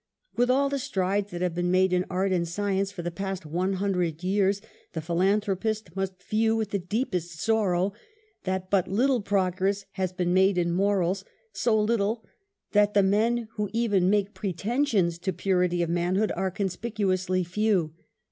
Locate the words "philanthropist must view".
5.01-6.55